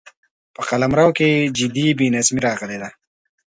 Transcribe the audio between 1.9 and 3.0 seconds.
بې نظمي راغلې ده.